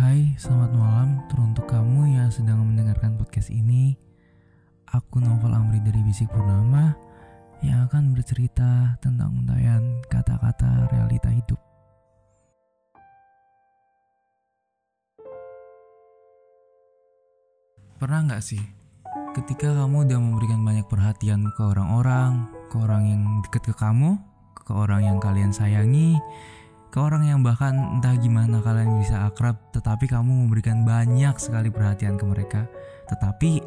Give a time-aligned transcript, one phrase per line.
[0.00, 4.00] Hai, selamat malam teruntuk kamu yang sedang mendengarkan podcast ini.
[4.96, 6.96] Aku Novel Amri dari Bisik Purnama
[7.60, 11.60] yang akan bercerita tentang untayan kata-kata realita hidup.
[18.00, 18.64] Pernah nggak sih,
[19.36, 24.16] ketika kamu udah memberikan banyak perhatian ke orang-orang, ke orang yang deket ke kamu,
[24.64, 26.16] ke orang yang kalian sayangi,
[26.90, 32.18] ke orang yang bahkan entah gimana kalian bisa akrab tetapi kamu memberikan banyak sekali perhatian
[32.18, 32.66] ke mereka.
[33.06, 33.62] Tetapi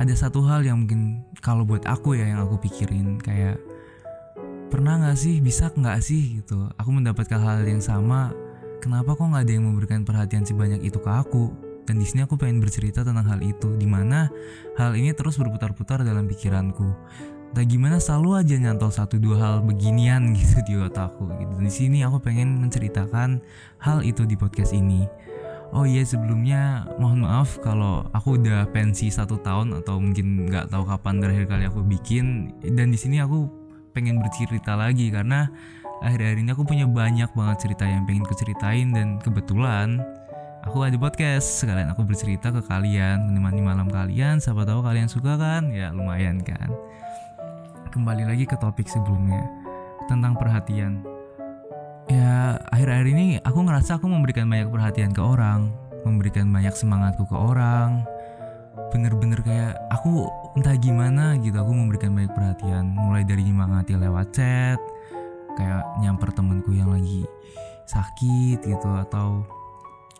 [0.00, 3.60] ada satu hal yang mungkin kalau buat aku ya yang aku pikirin kayak
[4.72, 5.44] pernah nggak sih?
[5.44, 6.40] Bisa nggak sih?
[6.40, 6.72] Gitu.
[6.80, 8.32] Aku mendapatkan hal yang sama.
[8.80, 11.52] Kenapa kok nggak ada yang memberikan perhatian sebanyak itu ke aku?
[11.84, 14.32] Dan di sini aku pengen bercerita tentang hal itu di mana
[14.80, 16.88] hal ini terus berputar-putar dalam pikiranku
[17.52, 21.54] Nah gimana selalu aja nyantol satu dua hal beginian gitu di otakku gitu.
[21.60, 23.44] Di sini aku pengen menceritakan
[23.80, 25.04] hal itu di podcast ini.
[25.72, 30.84] Oh iya sebelumnya mohon maaf kalau aku udah pensi satu tahun atau mungkin nggak tahu
[30.84, 33.48] kapan terakhir kali aku bikin dan di sini aku
[33.96, 35.48] pengen bercerita lagi karena
[36.04, 40.04] akhir-akhir ini aku punya banyak banget cerita yang pengen kuceritain dan kebetulan
[40.68, 45.40] aku ada podcast sekalian aku bercerita ke kalian menemani malam kalian siapa tahu kalian suka
[45.40, 46.68] kan ya lumayan kan
[47.92, 49.44] kembali lagi ke topik sebelumnya
[50.08, 51.04] tentang perhatian.
[52.08, 55.68] Ya, akhir-akhir ini aku ngerasa aku memberikan banyak perhatian ke orang,
[56.08, 58.08] memberikan banyak semangatku ke orang.
[58.88, 60.24] Bener-bener kayak aku
[60.56, 62.96] entah gimana gitu, aku memberikan banyak perhatian.
[62.96, 64.80] Mulai dari nyemangati lewat chat,
[65.60, 67.28] kayak nyamper temenku yang lagi
[67.84, 69.44] sakit gitu atau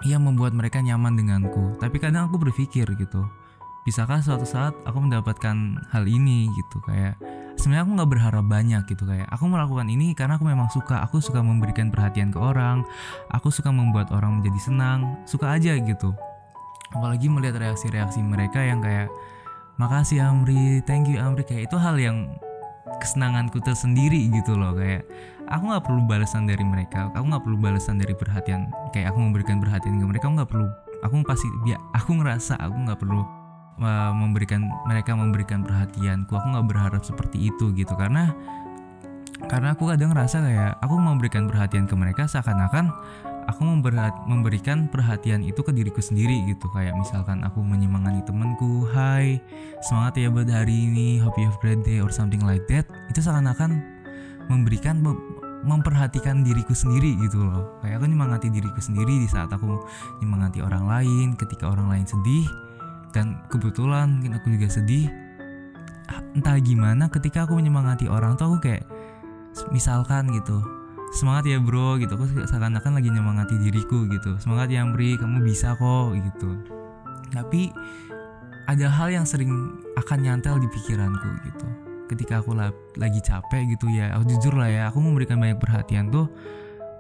[0.05, 1.81] ya membuat mereka nyaman denganku.
[1.81, 3.23] Tapi kadang aku berpikir gitu,
[3.89, 5.57] bisakah suatu saat aku mendapatkan
[5.91, 7.17] hal ini gitu kayak
[7.63, 10.99] sebenarnya aku nggak berharap banyak gitu kayak aku melakukan ini karena aku memang suka.
[11.07, 12.83] Aku suka memberikan perhatian ke orang
[13.31, 16.11] aku suka membuat orang menjadi senang suka aja gitu.
[16.91, 19.09] Apalagi melihat reaksi-reaksi mereka yang kayak
[19.79, 21.47] makasih Amri thank you Amri.
[21.47, 22.35] Kayak itu hal yang
[22.99, 25.07] kesenanganku tersendiri gitu loh kayak
[25.51, 29.59] aku nggak perlu balasan dari mereka aku nggak perlu balasan dari perhatian kayak aku memberikan
[29.59, 30.69] perhatian ke mereka aku nggak perlu
[31.03, 33.42] aku pasti ya aku ngerasa aku nggak perlu
[33.81, 36.33] memberikan mereka memberikan perhatianku.
[36.33, 37.95] Aku nggak berharap seperti itu gitu.
[37.97, 38.35] Karena
[39.51, 42.95] karena aku kadang ngerasa kayak aku memberikan perhatian ke mereka seakan-akan
[43.51, 43.67] aku
[44.31, 46.71] memberikan perhatian itu ke diriku sendiri gitu.
[46.71, 49.43] Kayak misalkan aku menyemangati temanku hai
[49.83, 52.87] semangat ya buat hari ini hope you have great day or something like that.
[53.11, 53.83] Itu seakan-akan
[54.47, 55.03] memberikan
[55.63, 57.79] memperhatikan diriku sendiri gitu loh.
[57.83, 59.87] Kayak aku nyemangati diriku sendiri di saat aku
[60.23, 62.47] nyemangati orang lain ketika orang lain sedih
[63.13, 65.09] dan kebetulan mungkin aku juga sedih.
[66.33, 68.85] Entah gimana ketika aku menyemangati orang tuh aku kayak
[69.69, 70.65] misalkan gitu
[71.13, 72.17] semangat ya bro gitu.
[72.17, 74.41] Aku seakan-akan lagi nyemangati diriku gitu.
[74.41, 76.57] Semangat ya Amri kamu bisa kok gitu.
[77.33, 77.69] Tapi
[78.65, 79.53] ada hal yang sering
[80.01, 81.69] akan nyantel di pikiranku gitu.
[82.09, 82.57] Ketika aku
[82.97, 86.29] lagi capek gitu ya aku jujur lah ya aku memberikan banyak perhatian tuh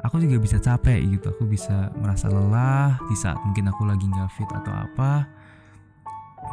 [0.04, 1.32] aku juga bisa capek gitu.
[1.32, 5.41] Aku bisa merasa lelah di saat mungkin aku lagi nggak fit atau apa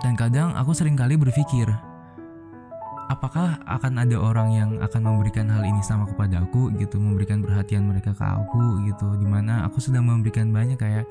[0.01, 1.67] dan kadang aku sering kali berpikir,
[3.09, 7.89] apakah akan ada orang yang akan memberikan hal ini sama kepada aku gitu, memberikan perhatian
[7.89, 11.09] mereka ke aku gitu, di mana aku sudah memberikan banyak kayak,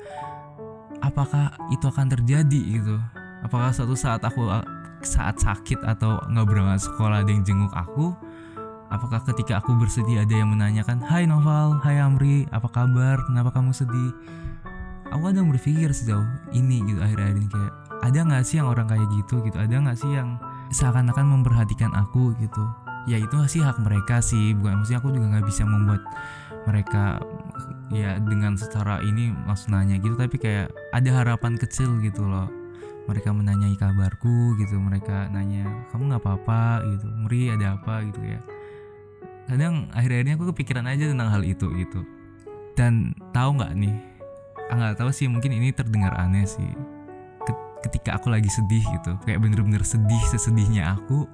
[1.03, 2.95] apakah itu akan terjadi gitu?
[3.43, 4.47] Apakah suatu saat aku
[4.99, 8.15] saat sakit atau nggak berangkat sekolah ada yang jenguk aku?
[8.89, 13.21] Apakah ketika aku bersedih ada yang menanyakan, Hai Noval, Hai Amri, apa kabar?
[13.29, 14.11] Kenapa kamu sedih?
[15.13, 16.25] Aku kadang berpikir sejauh
[16.57, 19.57] ini gitu akhir-akhir ini kayak ada nggak sih yang orang kayak gitu gitu?
[19.59, 20.39] Ada nggak sih yang
[20.71, 22.63] seakan-akan memperhatikan aku gitu?
[23.07, 24.55] Ya itu sih hak mereka sih.
[24.55, 26.01] Bukan maksudnya aku juga nggak bisa membuat
[26.67, 27.19] mereka
[27.89, 30.15] ya dengan secara ini langsung nanya gitu.
[30.15, 32.47] Tapi kayak ada harapan kecil gitu loh.
[33.09, 34.77] Mereka menanyai kabarku gitu.
[34.79, 36.85] Mereka nanya kamu nggak apa-apa?
[36.87, 37.07] Gitu.
[37.25, 38.05] Meri ada apa?
[38.05, 38.41] Gitu ya
[39.49, 42.05] kadang akhir-akhirnya aku kepikiran aja tentang hal itu gitu.
[42.77, 43.97] Dan tahu nggak nih?
[44.69, 45.25] Ah, nggak tahu sih.
[45.25, 46.69] Mungkin ini terdengar aneh sih
[47.85, 49.15] ketika aku lagi sedih gitu.
[49.23, 51.27] Kayak bener-bener sedih sesedihnya aku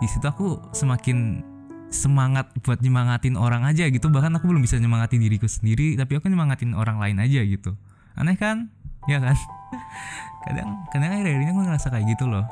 [0.00, 1.44] di situ aku semakin
[1.92, 4.08] semangat buat nyemangatin orang aja gitu.
[4.08, 7.76] Bahkan aku belum bisa nyemangati diriku sendiri tapi aku nyemangatin orang lain aja gitu.
[8.16, 8.72] Aneh kan?
[9.06, 9.36] Ya kan?
[10.42, 12.42] Kadang kadang akhir-akhir ini aku ngerasa kayak gitu loh.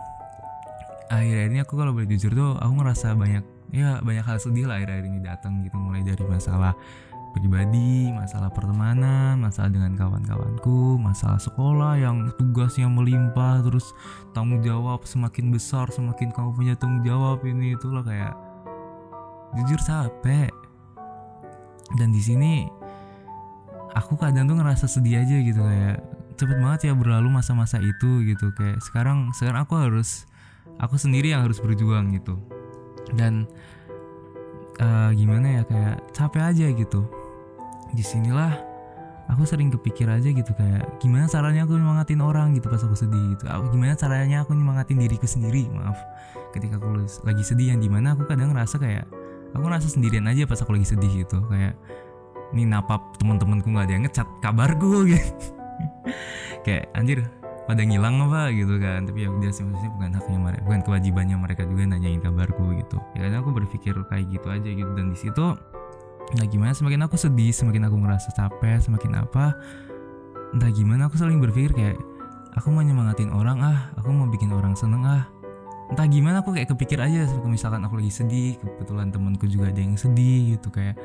[1.11, 3.43] Akhir-akhir ini aku kalau boleh jujur tuh aku ngerasa banyak
[3.75, 5.75] ya banyak hal sedih lah akhir-akhir ini datang gitu.
[5.75, 6.71] Mulai dari masalah
[7.31, 13.95] pribadi, masalah pertemanan, masalah dengan kawan-kawanku, masalah sekolah yang tugasnya melimpah, terus
[14.35, 18.35] tanggung jawab semakin besar, semakin kamu punya tanggung jawab ini itulah kayak
[19.59, 20.51] jujur capek.
[21.99, 22.67] Dan di sini
[23.95, 25.99] aku kadang tuh ngerasa sedih aja gitu kayak
[26.39, 30.25] cepet banget ya berlalu masa-masa itu gitu kayak sekarang sekarang aku harus
[30.81, 32.39] aku sendiri yang harus berjuang gitu
[33.13, 33.45] dan
[34.81, 37.05] uh, gimana ya kayak capek aja gitu
[37.95, 38.71] di sinilah
[39.31, 43.39] aku sering kepikir aja gitu kayak gimana caranya aku nyemangatin orang gitu pas aku sedih
[43.39, 43.47] gitu.
[43.47, 45.71] Aku, gimana caranya aku nyemangatin diriku sendiri?
[45.71, 45.99] Maaf
[46.51, 49.07] ketika aku lagi sedih yang di mana aku kadang ngerasa kayak
[49.55, 51.39] aku ngerasa sendirian aja pas aku lagi sedih gitu.
[51.47, 51.79] Kayak
[52.51, 55.47] ini napap teman-temanku nggak ada yang ngecat kabarku gitu.
[56.67, 57.19] Kayak anjir
[57.71, 58.51] pada ngilang apa?
[58.51, 59.07] gitu kan.
[59.07, 62.99] Tapi ya udah sih maksudnya bukan haknya mereka bukan kewajibannya mereka juga nanyain kabarku gitu.
[63.15, 64.91] Ya kadang aku berpikir kayak gitu aja gitu.
[64.99, 65.55] Dan di situ
[66.37, 66.71] nah gimana?
[66.77, 69.55] Semakin aku sedih semakin aku ngerasa capek semakin apa
[70.51, 71.99] entah gimana aku saling berpikir kayak
[72.55, 73.79] aku mau nyemangatin orang ah.
[73.99, 75.27] Aku mau bikin orang seneng ah.
[75.91, 79.99] Entah gimana aku kayak kepikir aja misalkan aku lagi sedih kebetulan temanku juga ada yang
[79.99, 80.71] sedih gitu.
[80.71, 80.99] Kayak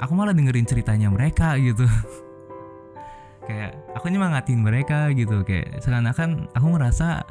[0.00, 1.88] aku malah dengerin ceritanya mereka gitu.
[3.48, 5.40] Kayak aku nyemangatin mereka gitu.
[5.42, 7.24] Kayak seakan-akan aku ngerasa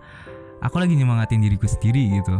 [0.60, 2.36] aku lagi nyemangatin diriku sendiri gitu.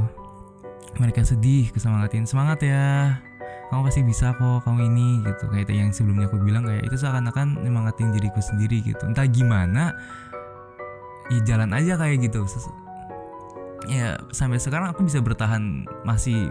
[0.98, 2.26] Mereka sedih kesemangatin.
[2.26, 3.22] Semangat ya
[3.70, 5.46] kamu pasti bisa kok kamu ini gitu.
[5.54, 9.06] Kayak yang sebelumnya aku bilang kayak itu seakan-akan nyemangatin diriku sendiri gitu.
[9.06, 9.94] Entah gimana
[11.30, 12.50] ya jalan aja kayak gitu.
[13.86, 16.50] Ya sampai sekarang aku bisa bertahan masih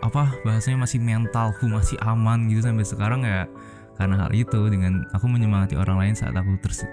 [0.00, 2.62] apa bahasanya masih mentalku masih aman gitu.
[2.62, 3.50] Sampai sekarang ya
[3.98, 6.86] karena hal itu dengan aku menyemangati orang lain saat aku terus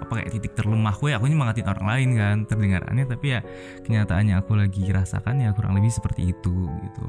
[0.00, 3.04] apa kayak titik terlemahku ya aku nyemangatin orang lain kan terdengarannya.
[3.04, 3.44] Tapi ya
[3.84, 7.04] kenyataannya aku lagi rasakan ya kurang lebih seperti itu gitu.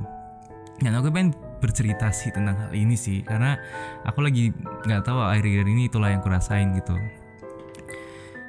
[0.84, 1.32] Dan aku pengen
[1.62, 3.22] bercerita sih tentang hal ini sih.
[3.22, 3.56] Karena
[4.04, 6.98] aku lagi nggak tahu akhir-akhir ini itulah yang kurasain gitu.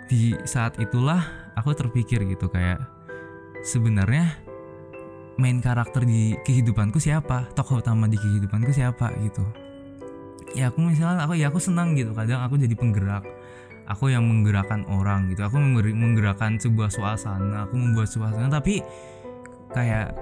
[0.08, 2.80] Di saat itulah aku terpikir gitu kayak
[3.62, 4.40] sebenarnya
[5.36, 7.48] main karakter di kehidupanku siapa?
[7.52, 9.44] Tokoh utama di kehidupanku siapa gitu?
[10.52, 12.12] Ya aku misalnya aku ya aku senang gitu.
[12.12, 13.24] Kadang aku jadi penggerak.
[13.88, 15.42] Aku yang menggerakkan orang gitu.
[15.48, 17.64] Aku menggerakkan sebuah suasana.
[17.68, 18.52] Aku membuat suasana.
[18.52, 18.84] Tapi
[19.72, 20.12] kayak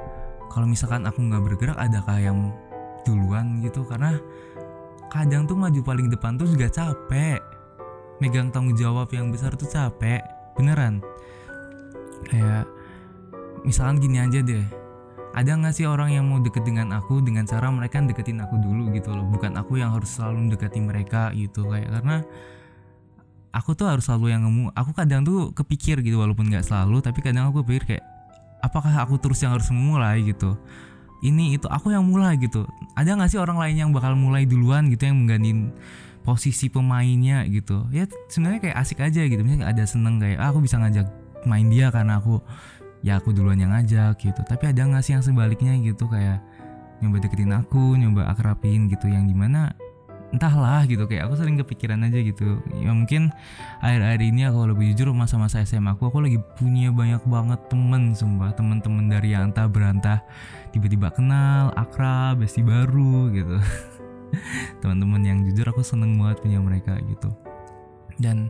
[0.50, 2.38] kalau misalkan aku nggak bergerak adakah yang
[3.06, 4.18] duluan gitu karena
[5.10, 7.40] kadang tuh maju paling depan tuh juga capek.
[8.20, 10.20] Megang tanggung jawab yang besar tuh capek
[10.54, 11.00] beneran.
[12.28, 12.68] Kayak
[13.64, 14.64] misalkan gini aja deh
[15.30, 18.90] ada nggak sih orang yang mau deket dengan aku dengan cara mereka deketin aku dulu
[18.90, 19.24] gitu loh?
[19.30, 22.26] Bukan aku yang harus selalu mendekati mereka gitu kayak karena
[23.54, 27.18] aku tuh harus selalu yang ngemu aku kadang tuh kepikir gitu walaupun nggak selalu tapi
[27.22, 28.04] kadang aku pikir kayak
[28.62, 30.22] apakah aku terus yang harus memulai?
[30.22, 30.54] gitu
[31.20, 32.64] ini itu aku yang mulai gitu.
[32.96, 35.72] Ada nggak sih orang lain yang bakal mulai duluan gitu yang menggantiin
[36.24, 37.84] posisi pemainnya gitu?
[37.92, 39.40] Ya sebenarnya kayak asik aja gitu.
[39.44, 41.06] Misalnya ada seneng kayak ah, aku bisa ngajak
[41.44, 42.40] main dia karena aku
[43.00, 44.40] ya aku duluan yang ngajak gitu.
[44.44, 46.08] Tapi ada nggak sih yang sebaliknya gitu?
[46.08, 46.40] Kayak
[47.00, 49.72] nyoba deketin aku nyoba akrapin gitu yang di mana
[50.30, 52.62] entahlah gitu kayak aku sering kepikiran aja gitu.
[52.78, 53.34] Ya mungkin
[53.82, 58.54] akhir-akhir ini aku lebih jujur masa-masa SMA aku aku lagi punya banyak banget temen sumpah.
[58.54, 60.22] Temen-temen dari yang entah berantah
[60.70, 63.56] tiba-tiba kenal akrab besti baru gitu.
[64.82, 67.28] Teman-teman yang jujur aku seneng banget punya mereka gitu.
[68.22, 68.46] Dan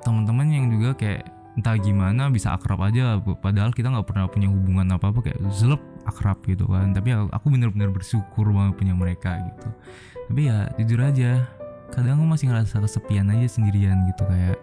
[0.00, 4.88] teman-teman yang juga kayak entah gimana bisa akrab aja padahal kita nggak pernah punya hubungan
[4.96, 6.92] apa apa kayak zelep akrab gitu kan.
[6.94, 9.68] Tapi aku bener-bener bersyukur banget punya mereka gitu.
[10.28, 11.46] Tapi ya jujur aja
[11.92, 14.56] kadang aku masih ngerasa kesepian aja sendirian gitu kayak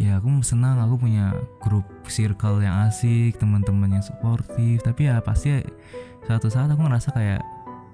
[0.00, 4.82] ya aku senang aku punya grup circle yang asik teman-teman yang suportif.
[4.82, 5.62] Tapi ya pasti
[6.26, 7.40] satu saat aku ngerasa kayak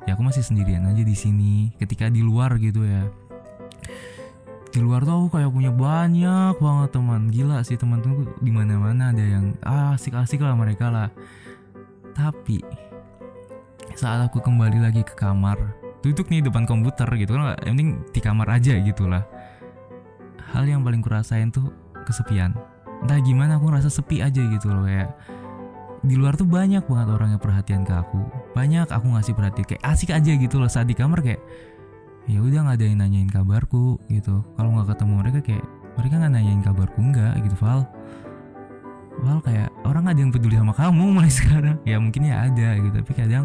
[0.06, 3.06] ya aku masih sendirian aja di sini ketika di luar gitu ya.
[4.72, 7.28] Di luar tuh aku kayak punya banyak banget teman.
[7.28, 11.12] Gila sih teman tuh di mana mana ada yang asik-asik lah mereka lah
[12.12, 12.60] tapi
[13.92, 15.58] saat aku kembali lagi ke kamar
[16.00, 19.24] duduk nih depan komputer gitu kan yang penting di kamar aja gitulah
[20.52, 21.72] hal yang paling kurasain tuh
[22.04, 22.52] kesepian.
[23.02, 25.10] Entah gimana aku ngerasa sepi aja gitu loh kayak
[26.02, 28.20] di luar tuh banyak banget orang yang perhatian ke aku.
[28.52, 31.40] Banyak aku ngasih perhatian kayak asik aja gitu loh saat di kamar kayak
[32.30, 34.44] ya udah nggak ada yang nanyain kabarku gitu.
[34.54, 35.64] Kalau nggak ketemu mereka kayak
[35.98, 37.80] mereka nggak nanyain kabarku nggak gitu Val
[39.20, 41.76] Val kayak orang ada yang peduli sama kamu mulai sekarang.
[41.84, 43.44] Ya mungkin ya ada gitu tapi kadang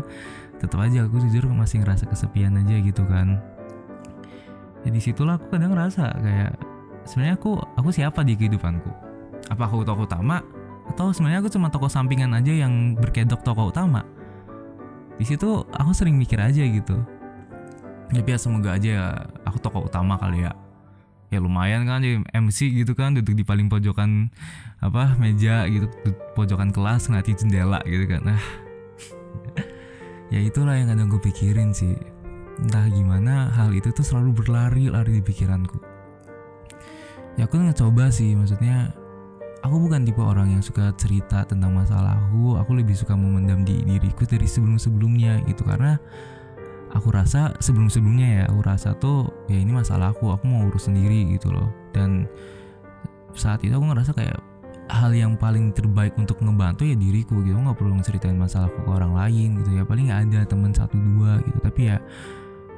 [0.58, 3.42] tetap aja aku jujur masih ngerasa kesepian aja gitu kan.
[4.88, 6.54] Ya di situlah aku kadang ngerasa kayak
[7.04, 8.90] sebenarnya aku aku siapa di kehidupanku?
[9.52, 10.40] Apa aku tokoh utama?
[10.88, 14.08] Atau sebenarnya aku cuma tokoh sampingan aja yang berkedok tokoh utama?
[15.20, 17.04] Di situ aku sering mikir aja gitu.
[18.08, 20.56] Tapi ya semoga aja aku tokoh utama kali ya
[21.28, 24.32] ya lumayan kan jadi MC gitu kan duduk di paling pojokan
[24.80, 25.92] apa meja gitu
[26.38, 28.22] pojokan kelas ngeliatin jendela gitu kan.
[28.24, 28.42] Nah
[30.34, 31.98] ya itulah yang kadang gue pikirin sih.
[32.58, 35.78] Entah gimana hal itu tuh selalu berlari-lari di pikiranku.
[37.38, 38.96] Ya aku ngecoba sih maksudnya
[39.62, 44.26] aku bukan tipe orang yang suka cerita tentang masalahku aku lebih suka memendam di diriku
[44.26, 45.68] dari sebelum-sebelumnya gitu.
[45.68, 46.00] Karena
[46.94, 51.52] aku rasa sebelum-sebelumnya ya aku rasa tuh ya ini masalahku aku mau urus sendiri gitu
[51.52, 51.68] loh.
[51.92, 52.30] Dan
[53.36, 54.40] saat itu aku ngerasa kayak
[54.88, 57.60] hal yang paling terbaik untuk ngebantu ya diriku gitu.
[57.60, 59.84] Nggak perlu ngeceritain masalahku ke orang lain gitu ya.
[59.84, 61.60] Paling ada teman satu dua gitu.
[61.60, 61.98] Tapi ya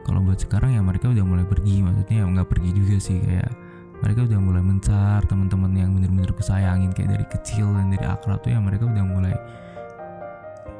[0.07, 1.85] kalau buat sekarang ya mereka udah mulai pergi.
[1.85, 3.51] Maksudnya ya nggak pergi juga sih kayak
[3.99, 8.55] mereka udah mulai mencar teman-teman yang bener-bener kusayangin kayak dari kecil dan dari akrab tuh
[8.55, 9.35] ya mereka udah mulai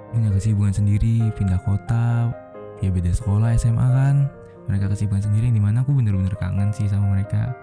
[0.10, 2.32] punya kesibukan sendiri pindah kota
[2.80, 4.16] ya beda sekolah SMA kan.
[4.70, 7.54] Mereka kesibukan sendiri yang di mana aku bener-bener kangen sih sama mereka.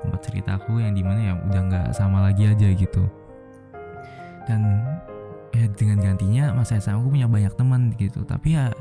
[0.00, 3.04] Tempat ceritaku yang di mana ya udah nggak sama lagi aja gitu.
[4.48, 4.80] Dan
[5.52, 8.24] ya dengan gantinya masa SMA aku punya banyak teman gitu.
[8.24, 8.72] Tapi ya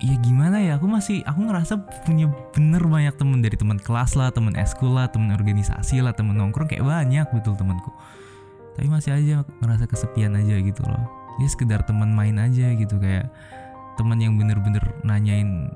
[0.00, 4.28] ya gimana ya aku masih aku ngerasa punya bener banyak temen dari teman kelas lah
[4.28, 7.92] temen eskul lah temen organisasi lah temen nongkrong kayak banyak betul temanku.
[8.76, 11.04] Tapi masih aja ngerasa kesepian aja gitu loh.
[11.36, 13.28] Ya sekedar teman main aja gitu kayak
[13.96, 15.72] teman yang bener-bener nanyain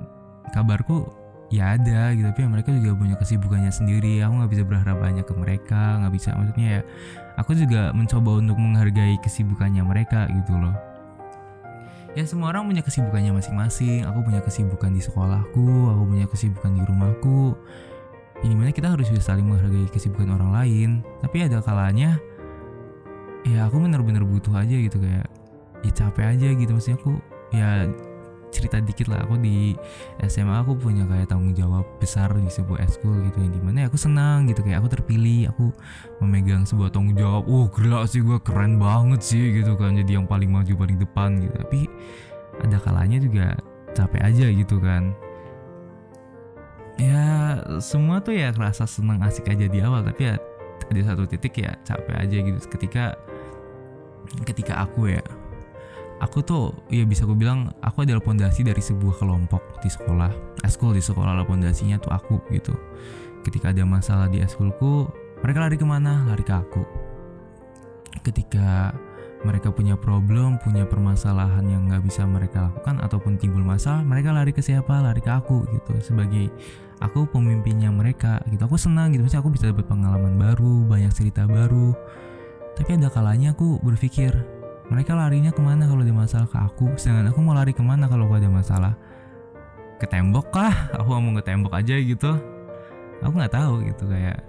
[0.53, 1.09] kabarku
[1.51, 2.31] ya ada gitu.
[2.31, 4.23] Tapi ya mereka juga punya kesibukannya sendiri.
[4.25, 6.31] Aku nggak bisa berharap banyak ke mereka nggak bisa.
[6.39, 6.81] Maksudnya ya
[7.37, 10.73] aku juga mencoba untuk menghargai kesibukannya mereka gitu loh.
[12.19, 14.07] Ya semua orang punya kesibukannya masing-masing.
[14.07, 17.55] Aku punya kesibukan di sekolahku aku punya kesibukan di rumahku.
[18.41, 20.91] Ini mana kita harus bisa saling menghargai kesibukan orang lain.
[21.21, 22.17] Tapi ada kalanya
[23.45, 25.03] ya aku bener-bener butuh aja gitu.
[25.03, 25.29] Kayak
[25.83, 26.71] ya capek aja gitu.
[26.73, 27.13] Maksudnya aku
[27.51, 27.91] ya
[28.51, 29.23] cerita dikit lah.
[29.25, 29.75] Aku di
[30.27, 33.97] SMA aku punya kayak tanggung jawab besar di sebuah eskul gitu yang di mana aku
[33.97, 34.61] senang gitu.
[34.67, 35.71] Kayak aku terpilih aku
[36.21, 37.47] memegang sebuah tanggung jawab.
[37.47, 39.97] Oh gila sih gue keren banget sih gitu kan.
[39.97, 41.55] Jadi yang paling maju paling depan gitu.
[41.55, 41.81] Tapi
[42.61, 43.47] ada kalanya juga
[43.95, 45.15] capek aja gitu kan.
[47.01, 50.05] Ya semua tuh ya kerasa senang asik aja di awal.
[50.05, 50.35] Tapi ya
[50.91, 52.59] ada satu titik ya capek aja gitu.
[52.69, 53.15] Ketika
[54.45, 55.23] ketika aku ya
[56.21, 60.31] aku tuh ya bisa aku bilang aku adalah pondasi dari sebuah kelompok di sekolah.
[60.63, 62.77] Eskul di sekolah lah pondasinya tuh aku gitu.
[63.41, 65.09] Ketika ada masalah di eskulku
[65.41, 66.29] mereka lari ke mana?
[66.29, 66.85] Lari ke aku.
[68.21, 68.93] Ketika
[69.41, 74.53] mereka punya problem punya permasalahan yang nggak bisa mereka lakukan ataupun timbul masalah mereka lari
[74.53, 75.01] ke siapa?
[75.01, 75.97] Lari ke aku gitu.
[76.05, 76.53] Sebagai
[77.01, 78.61] aku pemimpinnya mereka gitu.
[78.69, 79.25] Aku senang gitu.
[79.25, 81.97] Maksudnya aku bisa dapat pengalaman baru banyak cerita baru.
[82.77, 84.60] Tapi ada kalanya aku berpikir
[84.91, 86.87] mereka larinya ke mana kalau ada masalah ke aku?
[86.99, 88.99] Sedangkan aku mau lari ke mana kalau ada masalah?
[90.03, 90.75] Ke tembok kah?
[90.99, 92.35] Aku ngomong ke tembok aja gitu.
[93.23, 94.43] Aku nggak tahu gitu kayak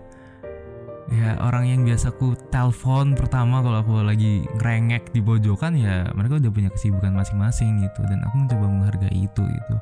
[1.11, 6.39] ya orang yang biasa aku telepon pertama kalau aku lagi ngerengek di pojokan ya mereka
[6.39, 8.01] udah punya kesibukan masing-masing gitu.
[8.09, 9.75] Dan aku mencoba menghargai itu gitu.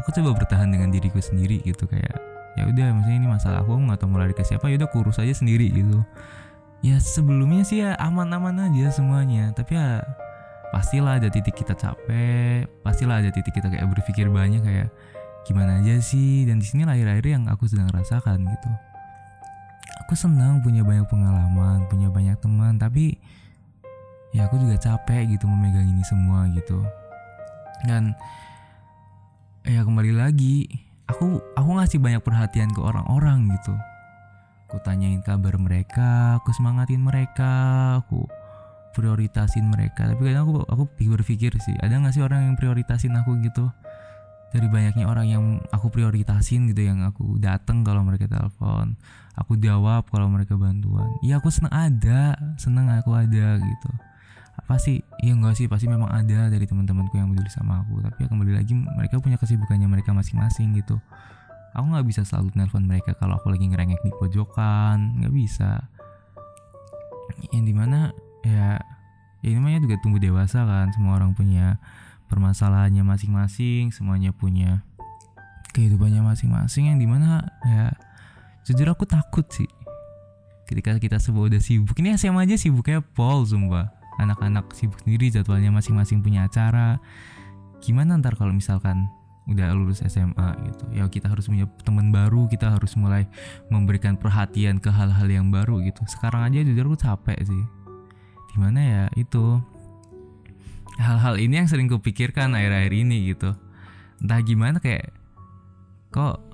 [0.00, 2.16] Aku coba bertahan dengan diriku sendiri gitu kayak
[2.56, 5.16] ya udah maksudnya ini masalah aku nggak tahu mau lari ke siapa ya udah kurus
[5.20, 6.04] aja sendiri gitu
[6.82, 9.54] ya sebelumnya sih ya aman-aman aja semuanya.
[9.54, 10.02] Tapi ya
[10.74, 14.88] pastilah ada titik kita capek pastilah ada titik kita kayak berpikir banyak kayak
[15.46, 16.44] gimana aja sih?
[16.44, 18.70] Dan di sini lahir-lahir yang aku sedang rasakan gitu.
[20.06, 23.16] Aku senang punya banyak pengalaman punya banyak teman tapi
[24.34, 26.82] ya aku juga capek gitu memegang ini semua gitu.
[27.86, 28.14] Dan
[29.62, 30.66] ya kembali lagi
[31.06, 33.74] aku aku ngasih banyak perhatian ke orang-orang gitu
[34.72, 37.52] aku tanyain kabar mereka aku semangatin mereka
[38.00, 38.24] aku
[38.96, 40.08] prioritasin mereka.
[40.08, 43.68] Tapi kadang aku aku berpikir sih ada nggak sih orang yang prioritasin aku gitu?
[44.48, 45.44] Dari banyaknya orang yang
[45.76, 48.96] aku prioritasin gitu yang aku dateng kalau mereka telepon
[49.36, 51.04] aku jawab kalau mereka bantuan.
[51.20, 53.90] Ya aku senang ada senang aku ada gitu.
[54.56, 55.04] Apa sih?
[55.20, 58.00] Ya enggak sih pasti memang ada dari teman-temanku yang peduli sama aku.
[58.00, 60.96] Tapi ya kembali lagi mereka punya kesibukannya mereka masing-masing gitu
[61.72, 65.20] aku nggak bisa selalu nelpon mereka kalau aku lagi ngerengek di pojokan.
[65.20, 65.88] Nggak bisa.
[67.52, 68.12] Yang di mana
[68.44, 68.80] ya
[69.42, 71.82] ya ini namanya juga tumbuh dewasa kan semua orang punya
[72.30, 74.84] permasalahannya masing-masing semuanya punya
[75.72, 76.92] kehidupannya masing-masing.
[76.92, 77.96] Yang di mana ya
[78.68, 79.68] jujur aku takut sih.
[80.68, 81.92] Ketika kita semua udah sibuk.
[81.98, 83.92] Ini SMA aja sibuknya pol sumpah.
[84.20, 87.00] Anak-anak sibuk sendiri jadwalnya masing-masing punya acara.
[87.82, 89.10] Gimana ntar kalau misalkan
[89.50, 90.84] udah lulus SMA gitu.
[90.94, 93.26] Ya kita harus punya teman baru kita harus mulai
[93.66, 95.98] memberikan perhatian ke hal-hal yang baru gitu.
[96.06, 97.64] Sekarang aja jujur aku capek sih.
[98.54, 99.58] Di mana ya itu.
[101.00, 103.56] Hal-hal ini yang sering kupikirkan akhir-akhir ini gitu.
[104.22, 105.10] Entah gimana kayak
[106.12, 106.52] kok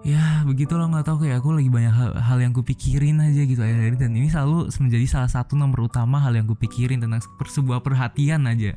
[0.00, 3.60] ya begitu loh nggak tahu kayak aku lagi banyak hal, hal yang kupikirin aja gitu
[3.60, 4.00] akhir-akhir ini.
[4.00, 8.74] Dan ini selalu menjadi salah satu nomor utama hal yang kupikirin tentang sebuah perhatian aja.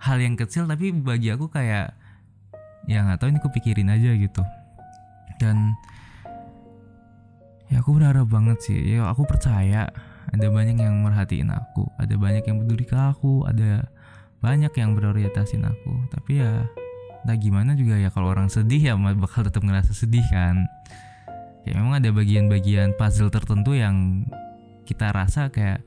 [0.00, 1.94] Hal yang kecil tapi bagi aku kayak
[2.84, 4.42] ya nggak tahu ini aku pikirin aja gitu.
[5.40, 5.74] Dan
[7.72, 8.78] ya aku berharap banget sih.
[8.96, 9.88] Ya aku percaya
[10.32, 13.86] ada banyak yang merhatiin aku ada banyak yang peduli ke aku ada
[14.40, 16.12] banyak yang berorientasiin aku.
[16.12, 16.68] Tapi ya
[17.24, 20.68] entah gimana juga ya kalau orang sedih ya bakal tetap ngerasa sedih kan.
[21.64, 24.28] Ya memang ada bagian-bagian puzzle tertentu yang
[24.84, 25.80] kita rasa kayak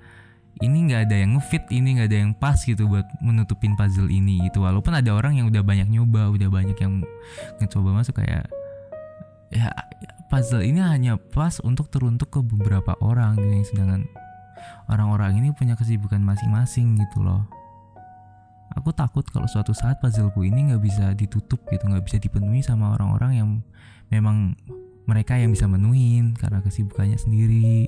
[0.61, 4.41] ini nggak ada yang ngefit ini nggak ada yang pas gitu buat menutupin puzzle ini
[4.49, 4.65] gitu.
[4.65, 7.05] Walaupun ada orang yang udah banyak nyoba udah banyak yang
[7.61, 8.49] ngecoba masuk kayak
[9.53, 9.71] ya
[10.27, 14.01] puzzle ini hanya pas untuk teruntuk ke beberapa orang gitu yang sedangkan
[14.91, 17.47] orang-orang ini punya kesibukan masing-masing gitu loh.
[18.75, 22.93] Aku takut kalau suatu saat puzzleku ini nggak bisa ditutup gitu nggak bisa dipenuhi sama
[22.93, 23.49] orang-orang yang
[24.11, 24.53] memang
[25.07, 27.87] mereka yang bisa menuhin karena kesibukannya sendiri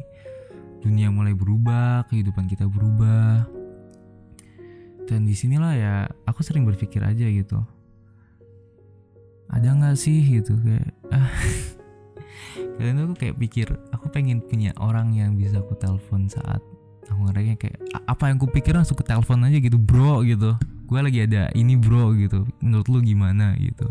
[0.80, 3.48] dunia mulai berubah, kehidupan kita berubah.
[5.10, 5.94] Dan di sinilah ya
[6.30, 7.60] aku sering berpikir aja gitu.
[9.50, 11.34] Ada nggak sih gitu kayak ah,
[12.78, 16.62] tuh kayak pikir aku pengen punya orang yang bisa aku telepon saat
[17.10, 20.54] aku ngerasa kayak apa yang aku pikir langsung ke telepon aja gitu bro gitu.
[20.86, 22.46] Gue lagi ada ini bro gitu.
[22.62, 23.90] Menurut lu gimana gitu.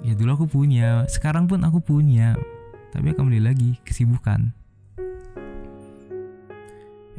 [0.00, 2.38] Ya dulu aku punya, sekarang pun aku punya.
[2.90, 4.59] Tapi kembali lagi kesibukan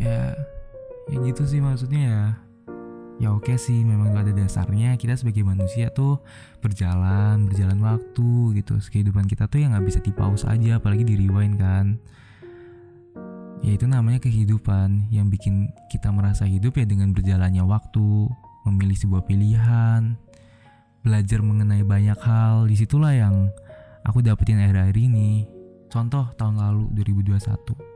[0.01, 0.33] ya
[1.13, 2.23] ya gitu sih maksudnya ya.
[3.21, 4.97] Ya oke sih memang ada dasarnya.
[4.97, 6.17] Kita sebagai manusia tuh
[6.57, 8.81] berjalan berjalan waktu gitu.
[8.81, 12.01] Kehidupan kita tuh yang nggak bisa dipaus aja apalagi di rewind kan.
[13.61, 15.13] Ya itu namanya kehidupan.
[15.13, 18.25] Yang bikin kita merasa hidup ya dengan berjalannya waktu
[18.65, 20.17] memilih sebuah pilihan
[21.05, 22.65] belajar mengenai banyak hal.
[22.65, 23.53] Di situlah yang
[24.01, 25.45] aku dapetin akhir-akhir ini.
[25.93, 27.90] Contoh tahun lalu 2021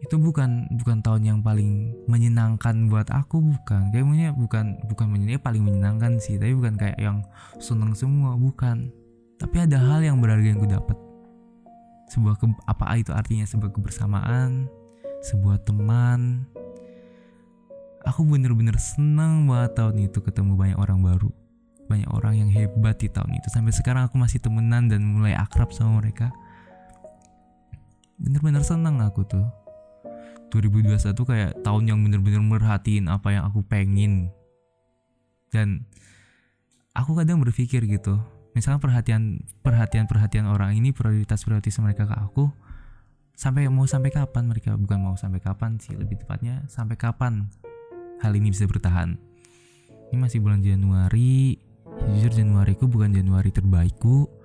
[0.00, 3.92] itu bukan bukan tahun yang paling menyenangkan buat aku bukan.
[3.92, 7.20] Kayaknya bukan bukan menyenangkan paling menyenangkan sih tapi bukan kayak yang
[7.60, 8.88] seneng semua bukan.
[9.36, 10.96] Tapi ada hal yang berharga yang gue dapat.
[12.12, 13.44] Sebuah ke, apa itu artinya?
[13.48, 14.68] Sebuah kebersamaan
[15.20, 16.48] sebuah teman.
[18.08, 21.30] Aku bener-bener senang banget tahun itu ketemu banyak orang baru.
[21.86, 23.52] Banyak orang yang hebat di tahun itu.
[23.52, 26.32] Sampai sekarang aku masih temenan dan mulai akrab sama mereka.
[28.16, 29.44] Bener-bener senang aku tuh
[30.50, 34.34] 2021 kayak tahun yang bener-bener merhatiin apa yang aku pengen.
[35.50, 35.86] Dan
[36.94, 38.18] aku kadang berpikir gitu
[38.50, 42.50] misalnya perhatian perhatian perhatian orang ini prioritas prioritas mereka ke aku
[43.38, 44.74] sampai mau sampai kapan mereka?
[44.76, 47.48] Bukan mau sampai kapan sih lebih tepatnya sampai kapan
[48.20, 49.16] hal ini bisa bertahan?
[50.10, 51.56] Ini masih bulan Januari
[52.10, 54.39] jujur Januari ku bukan Januari terbaikku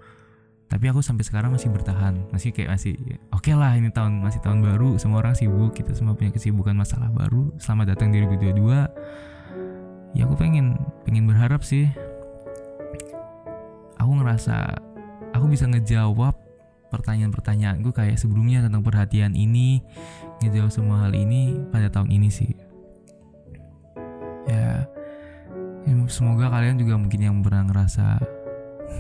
[0.65, 2.25] tapi aku sampai sekarang masih bertahan.
[2.34, 2.97] Masih kayak masih
[3.30, 4.97] oke okay lah ini tahun masih tahun baru.
[4.97, 7.54] Semua orang sibuk kita semua punya kesibukan masalah baru.
[7.62, 11.91] Selamat datang di 2022 ya aku pengen pengen berharap sih.
[14.01, 14.73] Aku ngerasa
[15.38, 16.34] aku bisa ngejawab
[16.89, 19.84] pertanyaan-pertanyaan gue kayak sebelumnya tentang perhatian ini
[20.39, 22.51] ngejawab semua hal ini pada tahun ini sih.
[24.45, 24.86] Ya,
[25.86, 28.21] ya semoga kalian juga mungkin yang pernah ngerasa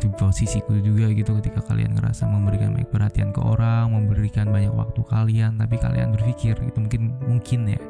[0.01, 5.01] di posisiku juga gitu ketika kalian ngerasa memberikan banyak perhatian ke orang memberikan banyak waktu
[5.07, 7.81] kalian tapi kalian berpikir itu mungkin mungkin ya.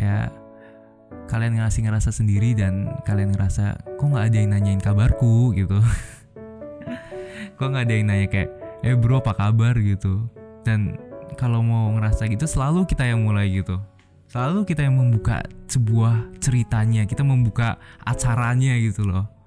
[0.00, 0.16] Ya
[1.26, 5.54] kalian ngasih ngerasa sendiri dan kalian ngerasa kok nggak ada yang nanyain kabarku?
[5.54, 5.78] gitu.
[7.60, 9.76] Kok nggak ada yang nanya kayak eh bro apa kabar?
[9.76, 10.28] gitu.
[10.64, 10.96] Dan
[11.36, 13.76] kalau mau ngerasa gitu selalu kita yang mulai gitu.
[14.30, 19.39] Selalu kita yang membuka sebuah ceritanya kita membuka acaranya gitu loh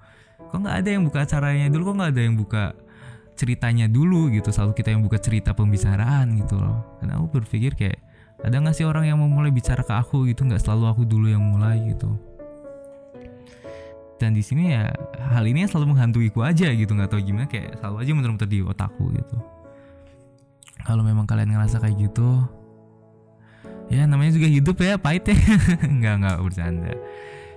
[0.53, 1.81] kok nggak ada yang buka acaranya dulu?
[1.89, 2.63] Kok nggak ada yang buka
[3.33, 4.53] ceritanya dulu gitu?
[4.53, 7.01] Selalu kita yang buka cerita pembicaraan gitu loh.
[7.01, 7.97] Karena aku berpikir kayak
[8.45, 10.45] ada nggak sih orang yang mau mulai bicara ke aku gitu?
[10.45, 12.13] Nggak selalu aku dulu yang mulai gitu.
[14.21, 14.93] Dan di sini ya
[15.33, 16.93] hal ini selalu menghantuiku aja gitu.
[16.93, 19.37] Nggak tahu gimana kayak selalu aja muter-muter di otakku gitu.
[20.85, 22.45] Kalau memang kalian ngerasa kayak gitu
[23.91, 25.37] ya namanya juga hidup ya pahit ya.
[25.97, 26.93] Nggak nggak bercanda.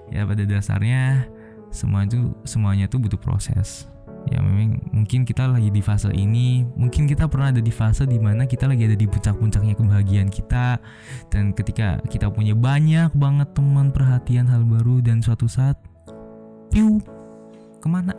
[0.08, 1.28] Ya pada dasarnya
[1.70, 3.86] semua itu semuanya tuh butuh proses.
[4.26, 8.18] Ya memang mungkin kita lagi di fase ini mungkin kita pernah ada di fase di
[8.18, 10.82] mana kita lagi ada di puncak-puncaknya kebahagiaan kita
[11.30, 15.78] dan ketika kita punya banyak banget teman perhatian hal baru dan suatu saat
[16.74, 16.98] piu
[17.78, 18.12] ke mana?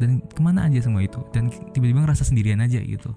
[0.00, 1.20] Dan ke mana aja semua itu?
[1.36, 3.12] Dan tiba-tiba ngerasa sendirian aja gitu.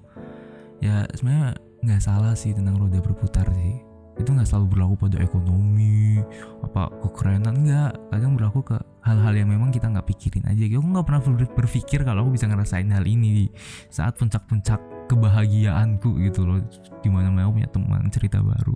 [0.83, 1.55] Ya sebenarnya
[1.87, 3.79] nggak salah sih tentang roda berputar sih.
[4.19, 6.19] Itu nggak selalu berlaku pada ekonomi
[6.67, 7.91] apa kekerenan nggak.
[8.11, 10.65] Kadang berlaku ke hal-hal yang memang kita nggak pikirin aja.
[10.65, 11.21] Aku nggak pernah
[11.53, 13.45] berpikir kalau aku bisa ngerasain hal ini di
[13.93, 16.59] saat puncak-puncak kebahagiaanku gitu loh.
[17.05, 18.73] Di mana mau punya teman cerita baru.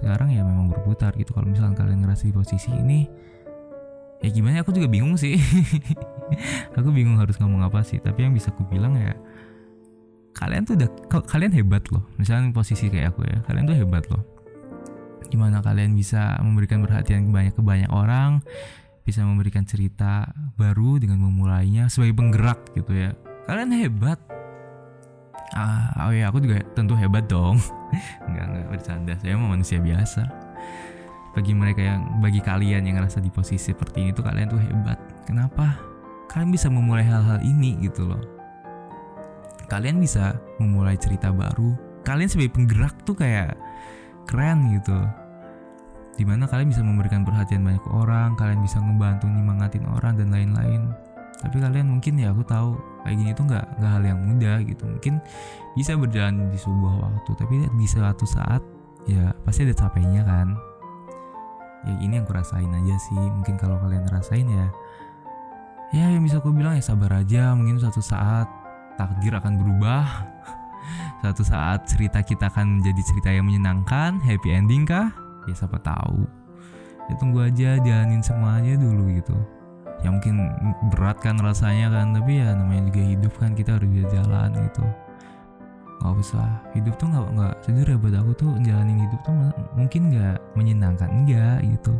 [0.00, 1.36] Sekarang ya memang berputar gitu.
[1.36, 3.04] Kalau misalnya kalian ngerasa di posisi ini
[4.20, 5.36] ya gimana aku juga bingung sih.
[6.78, 7.98] Aku bingung harus ngomong apa sih.
[8.00, 9.12] Tapi yang bisa aku bilang ya
[10.30, 10.88] kalian tuh udah
[11.26, 12.06] kalian hebat loh.
[12.16, 14.22] Misalnya posisi kayak aku ya kalian tuh hebat loh.
[15.26, 18.46] Gimana kalian bisa memberikan perhatian banyak ke banyak orang
[19.10, 23.10] bisa memberikan cerita baru dengan memulainya sebagai penggerak gitu ya.
[23.50, 24.22] Kalian hebat.
[25.50, 27.58] Ah oh ya aku juga tentu hebat dong.
[28.30, 30.22] Nggak nggak bercanda saya mau manusia biasa.
[31.34, 34.98] Bagi mereka yang bagi kalian yang ngerasa di posisi seperti ini tuh kalian tuh hebat.
[35.26, 35.74] Kenapa?
[36.30, 38.22] Kalian bisa memulai hal-hal ini gitu loh.
[39.66, 41.74] Kalian bisa memulai cerita baru.
[42.06, 43.58] Kalian sebagai penggerak tuh kayak
[44.30, 44.94] keren gitu
[46.20, 50.92] di mana kalian bisa memberikan perhatian banyak orang kalian bisa ngebantu nyemangatin orang dan lain-lain.
[51.40, 54.84] Tapi kalian mungkin ya aku tahu kayak gini tuh nggak nggak hal yang mudah gitu.
[54.84, 55.24] Mungkin
[55.72, 58.60] bisa berjalan di sebuah waktu tapi di suatu saat
[59.08, 60.52] ya pasti ada capeknya kan.
[61.88, 63.16] Ya ini yang kurasain aja sih.
[63.16, 64.68] Mungkin kalau kalian ngerasain ya
[65.96, 67.56] ya yang bisa aku bilang ya sabar aja.
[67.56, 68.44] Mungkin suatu saat
[69.00, 70.04] takdir akan berubah.
[71.20, 74.20] Suatu saat cerita kita akan menjadi cerita yang menyenangkan.
[74.24, 75.12] Happy ending kah
[75.48, 76.24] ya siapa tahu.
[77.08, 79.36] Ya tunggu aja jalanin semuanya dulu gitu.
[80.00, 80.48] Ya mungkin
[80.94, 84.84] berat kan rasanya kan tapi ya namanya juga hidup kan kita harus bisa jalan gitu.
[86.00, 86.48] Nggak usah.
[86.72, 89.34] Hidup tuh nggak nggak jujur ya buat aku tuh jalanin hidup tuh
[89.76, 91.94] mungkin nggak menyenangkan enggak gitu.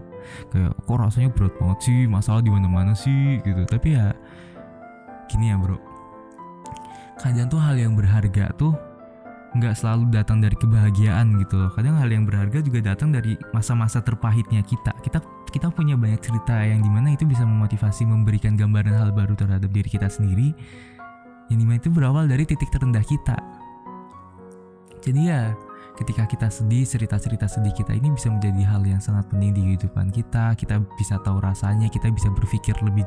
[0.49, 3.63] Kayak kok rasanya berat banget sih masalah di mana mana sih gitu.
[3.69, 4.17] Tapi ya
[5.29, 5.77] gini ya bro.
[7.21, 8.73] Kadang tuh hal yang berharga tuh
[9.51, 11.71] nggak selalu datang dari kebahagiaan gitu loh.
[11.75, 14.95] Kadang hal yang berharga juga datang dari masa-masa terpahitnya kita.
[15.03, 15.19] Kita
[15.51, 19.67] kita punya banyak cerita yang di mana itu bisa memotivasi memberikan gambaran hal baru terhadap
[19.75, 20.55] diri kita sendiri.
[21.51, 23.35] Yang di mana itu berawal dari titik terendah kita.
[25.03, 25.51] Jadi ya
[26.01, 30.09] ketika kita sedih cerita-cerita sedih kita ini bisa menjadi hal yang sangat penting di kehidupan
[30.09, 30.57] kita.
[30.57, 33.05] Kita bisa tahu rasanya kita bisa berpikir lebih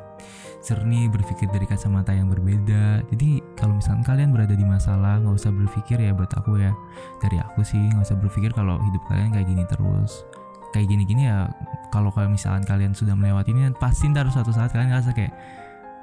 [0.61, 3.01] jernih berpikir dari kacamata yang berbeda.
[3.09, 6.71] Jadi kalau misalnya kalian berada di masalah nggak usah berpikir ya buat aku ya.
[7.17, 10.21] Dari aku sih nggak usah berpikir kalau hidup kalian kayak gini terus.
[10.69, 11.49] Kayak gini-gini ya
[11.89, 15.33] kalau kalau misalkan kalian sudah melewati ini pasti ntar suatu saat kalian ngerasa kayak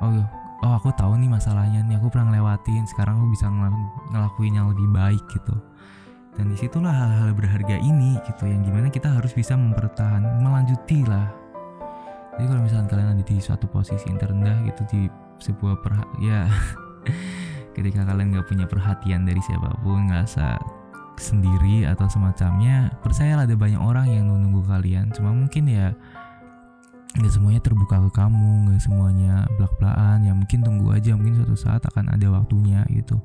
[0.02, 0.14] oh
[0.62, 3.50] oh aku tahu nih masalahnya nih aku pernah ngelewatin sekarang aku bisa
[4.14, 5.58] ngelakuin yang lebih baik gitu
[6.38, 11.26] dan di situlah hal-hal berharga ini gitu yang gimana kita harus bisa mempertahan melanjuti lah.
[12.38, 15.00] Jadi kalau misalnya kalian ada di suatu posisi yang terendah gitu di
[15.42, 16.48] sebuah perha ya
[17.76, 20.56] ketika kalian nggak punya perhatian dari siapa pun ngerasa
[21.20, 25.12] sendiri atau semacamnya percayalah ada banyak orang yang nunggu kalian.
[25.12, 25.92] Cuma mungkin ya
[27.20, 31.58] nggak semuanya terbuka ke kamu nggak semuanya belak belakan ya mungkin tunggu aja mungkin suatu
[31.58, 33.20] saat akan ada waktunya gitu.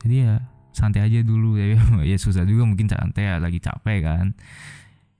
[0.00, 0.40] Jadi ya
[0.76, 1.80] santai aja dulu ya.
[2.10, 4.26] Ya susah juga mungkin santai ya lagi capek kan.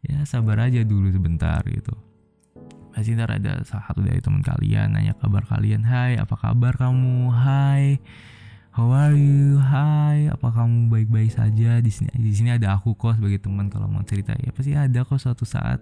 [0.04, 1.96] Ya sabar aja dulu sebentar gitu.
[2.92, 7.32] Pasti ntar ada satu dari teman kalian nanya kabar kalian hai apa kabar kamu?
[7.32, 8.00] Hai
[8.72, 9.60] how are you?
[9.60, 11.80] Hai apa kamu baik-baik saja?
[11.80, 14.32] Di sini di sini ada aku kok sebagai teman kalau mau cerita.
[14.40, 15.80] Ya pasti ada kok suatu saat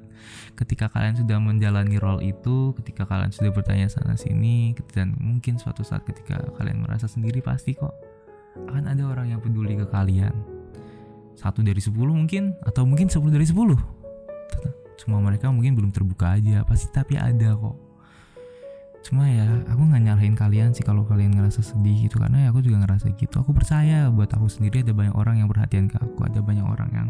[0.59, 5.83] ketika kalian sudah menjalani role itu ketika kalian sudah bertanya sana sini dan mungkin suatu
[5.87, 8.14] saat ketika kalian merasa sendiri pasti kok
[8.55, 10.35] akan ada orang yang peduli ke kalian.
[11.35, 13.79] Satu dari sepuluh mungkin atau mungkin sepuluh dari sepuluh.
[14.95, 17.77] Cuma mereka mungkin belum terbuka aja pasti tapi ada kok.
[19.05, 22.63] Cuma ya aku nggak nyalahin kalian sih kalau kalian ngerasa sedih gitu karena ya aku
[22.65, 23.43] juga ngerasa gitu.
[23.43, 26.91] Aku percaya buat aku sendiri ada banyak orang yang perhatian ke aku ada banyak orang
[26.95, 27.09] yang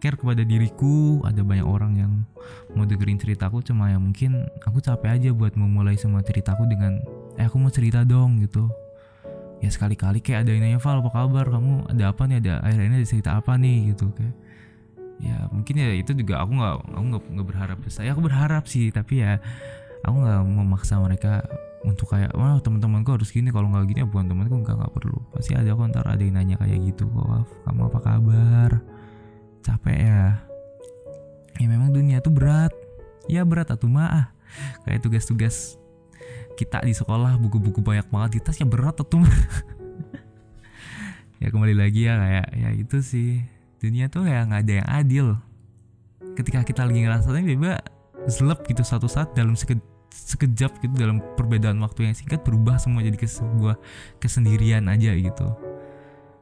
[0.00, 2.12] care kepada diriku ada banyak orang yang
[2.72, 3.60] mau dengerin ceritaku.
[3.66, 7.02] Cuma ya mungkin aku capek aja buat memulai semua ceritaku dengan
[7.36, 8.70] eh aku mau cerita dong gitu
[9.64, 11.46] ya sekali-kali kayak ada yang nanya Val apa kabar?
[11.48, 12.36] Kamu ada apa nih?
[12.44, 13.76] Ada akhir ini ada cerita apa nih?
[13.94, 14.36] Gitu kayak.
[15.16, 17.78] Ya mungkin ya itu juga aku nggak aku nggak berharap.
[17.88, 19.40] Saya aku berharap sih tapi ya
[20.04, 21.40] aku nggak memaksa mereka
[21.86, 25.16] untuk kayak wah teman-temanku harus gini kalau nggak gini ya bukan temanku nggak nggak perlu.
[25.32, 28.70] Pasti ada kok ntar ada yang nanya kayak gitu kok kamu apa kabar?
[29.64, 30.22] Capek ya.
[31.56, 32.76] Ya memang dunia tuh berat.
[33.26, 34.36] Ya berat atau maah.
[34.84, 35.80] Kayak tugas-tugas
[36.56, 39.20] kita di sekolah buku-buku banyak banget di tasnya berat tuh
[41.40, 43.30] ya kembali lagi ya kayak ya itu sih.
[43.76, 45.26] Dunia tuh kayak nggak ada yang adil.
[46.34, 47.80] Ketika kita lagi ngerasain tiba
[48.26, 49.76] zelep gitu satu saat dalam seke,
[50.10, 53.76] sekejap gitu dalam perbedaan waktu yang singkat berubah semua jadi ke sebuah
[54.16, 55.48] kesendirian aja gitu.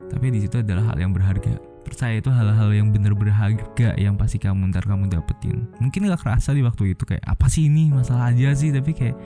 [0.08, 1.58] Tapi di situ adalah hal yang berharga.
[1.84, 5.68] Percaya itu hal-hal yang bener berharga yang pasti kamu ntar kamu dapetin.
[5.82, 7.92] Mungkin gak kerasa di waktu itu kayak apa sih ini?
[7.92, 8.72] Masalah aja sih.
[8.72, 9.16] Tapi kayak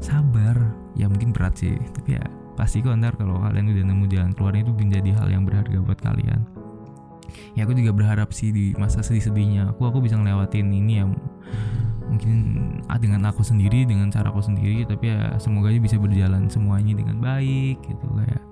[0.00, 0.56] sabar.
[0.96, 1.76] Ya mungkin berat sih.
[1.92, 2.24] Tapi ya
[2.56, 6.00] pasti kok ntar kalau kalian udah nemu jalan keluarnya itu menjadi hal yang berharga buat
[6.00, 6.40] kalian.
[7.52, 9.76] Ya aku juga berharap sih di masa sedih-sedihnya.
[9.76, 11.06] Aku aku bisa ngelewatin ini ya.
[12.06, 12.36] Mungkin
[12.86, 14.88] ah, dengan aku sendiri dengan cara aku sendiri.
[14.88, 18.06] Tapi ya semoga aja bisa berjalan semuanya dengan baik gitu.
[18.16, 18.42] Kayak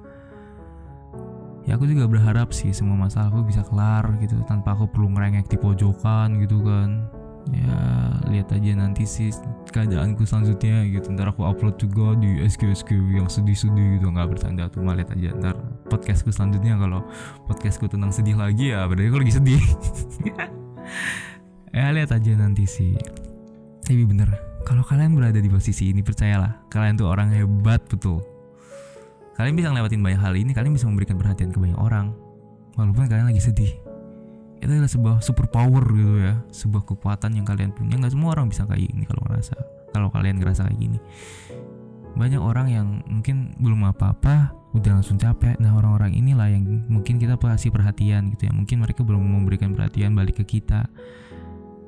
[1.64, 4.37] ya aku juga berharap sih semua masalah aku bisa kelar gitu.
[4.44, 7.13] Tanpa aku perlu ngerengek di pojokan gitu kan
[7.52, 7.76] ya
[8.33, 9.28] lihat aja nanti sih
[9.68, 11.12] keadaanku selanjutnya gitu.
[11.12, 14.09] Ntar aku upload juga di SQ SQ yang sedih-sedih gitu.
[14.09, 15.35] Nggak bertanda tuh lihat aja.
[15.37, 15.54] Ntar
[15.92, 17.04] podcastku selanjutnya kalau
[17.44, 19.62] podcastku tentang sedih lagi ya berarti aku lagi sedih.
[21.74, 22.94] Ya lihat aja nanti sih.
[23.83, 24.30] Tapi bener
[24.62, 28.22] kalau kalian berada di posisi ini percayalah kalian tuh orang hebat betul.
[29.35, 32.14] Kalian bisa ngelewatin banyak hal ini kalian bisa memberikan perhatian ke banyak orang
[32.78, 33.74] walaupun kalian lagi sedih
[34.64, 36.35] itu adalah sebuah super power gitu ya.
[36.48, 38.00] Sebuah kekuatan yang kalian punya.
[38.00, 39.55] Nggak semua orang bisa kayak gini kalau ngerasa
[39.92, 40.98] kalau kalian ngerasa kayak gini.
[42.14, 45.61] Banyak orang yang mungkin belum apa-apa udah langsung capek.
[45.61, 48.53] Nah orang-orang inilah yang mungkin kita kasih perhatian gitu ya.
[48.57, 50.88] Mungkin mereka belum memberikan perhatian balik ke kita.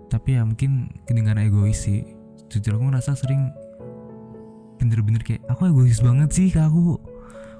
[0.06, 2.04] Tapi ya mungkin kedengaran egois sih.
[2.52, 3.50] Jujur aku ngerasa sering
[4.76, 7.00] bener-bener kayak aku egois banget sih ke aku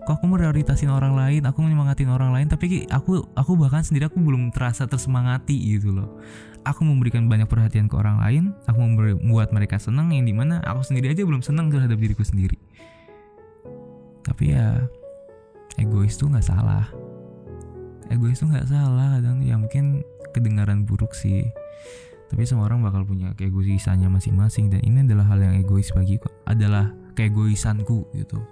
[0.07, 4.23] kok aku prioritasin orang lain aku menyemangatin orang lain tapi aku aku bahkan sendiri aku
[4.23, 6.23] belum terasa tersemangati gitu loh.
[6.63, 10.87] Aku memberikan banyak perhatian ke orang lain aku membuat mereka senang yang di mana aku
[10.87, 12.55] sendiri aja belum senang terhadap diriku sendiri.
[14.23, 14.87] Tapi ya
[15.75, 16.87] egois tuh nggak salah.
[18.07, 21.43] Egois tuh nggak salah kadang ya mungkin kedengaran buruk sih.
[22.31, 26.95] Tapi semua orang bakal punya keegoisannya masing-masing dan ini adalah hal yang egois bagiku adalah
[27.19, 28.43] keegoisanku gitu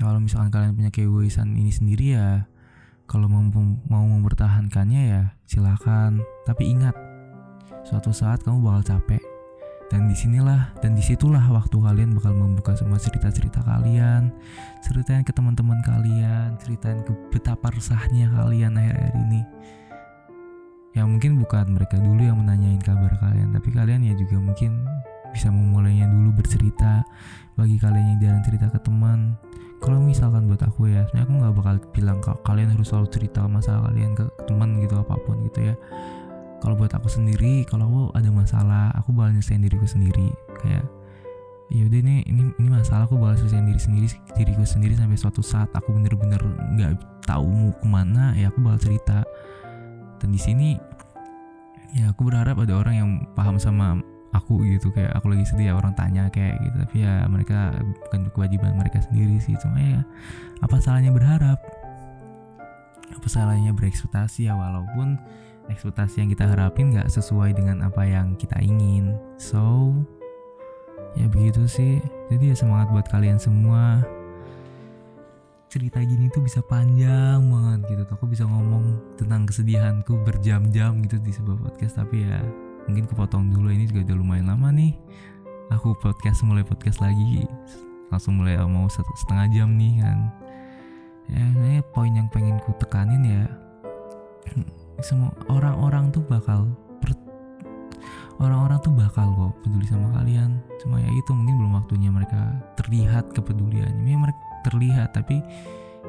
[0.00, 2.48] ya kalau misalkan kalian punya keegoisan ini sendiri ya
[3.04, 3.42] kalau mau
[3.90, 6.22] mau mempertahankannya ya silakan.
[6.46, 6.94] Tapi ingat
[7.82, 9.20] suatu saat kamu bakal capek.
[9.90, 14.30] Dan di sinilah dan di situlah waktu kalian bakal membuka semua cerita-cerita kalian.
[14.86, 19.42] Ceritain ke teman-teman kalian ceritain ke betapa resahnya kalian akhir-akhir ini.
[20.94, 24.86] Ya mungkin bukan mereka dulu yang menanyain kabar kalian tapi kalian ya juga mungkin
[25.30, 27.06] bisa memulainya dulu bercerita
[27.54, 29.38] bagi kalian yang jarang cerita ke teman
[29.80, 33.48] kalau misalkan buat aku ya sebenarnya aku nggak bakal bilang kalau kalian harus selalu cerita
[33.48, 35.74] masalah kalian ke teman gitu apa pun gitu ya.
[36.60, 40.28] Kalau buat aku sendiri kalau aku ada masalah aku bakal nyelesain diriku sendiri.
[40.60, 40.84] Kayak
[41.72, 45.40] ya udah ini ini ini masalah aku bakal selesaiin diri sendiri diriku sendiri sampai suatu
[45.40, 46.42] saat aku bener-bener
[46.76, 49.24] nggak tahu mau ke mana ya aku bakal cerita.
[50.20, 50.76] Dan di sini
[51.96, 53.96] ya aku berharap ada orang yang paham sama
[54.30, 56.76] aku gitu kayak aku lagi sedih ya orang tanya kayak gitu.
[56.86, 57.74] Tapi ya mereka
[58.06, 60.00] bukan kewajiban mereka sendiri sih cuma ya
[60.62, 61.58] apa salahnya berharap?
[63.10, 65.18] Apa salahnya berekspektasi ya walaupun
[65.70, 69.18] ekspektasi yang kita harapin nggak sesuai dengan apa yang kita ingin.
[69.34, 69.94] So
[71.18, 71.98] ya begitu sih.
[72.30, 74.02] Jadi ya semangat buat kalian semua.
[75.70, 78.02] Cerita gini tuh bisa panjang banget gitu.
[78.14, 82.42] Aku bisa ngomong tentang kesedihanku berjam-jam gitu di sebuah podcast tapi ya
[82.88, 84.94] mungkin kepotong dulu ini juga udah lumayan lama nih.
[85.74, 87.46] Aku podcast mulai podcast lagi.
[88.10, 90.18] Langsung mulai mau setengah jam nih kan.
[91.30, 93.44] Ya ini poin yang pengen ku tekanin ya.
[95.00, 96.66] Semua orang-orang tuh bakal
[98.40, 100.58] orang-orang tuh bakal kok peduli sama kalian.
[100.82, 102.40] Cuma ya itu mungkin belum waktunya mereka
[102.80, 104.10] terlihat kepeduliannya.
[104.10, 105.38] Ya mereka terlihat tapi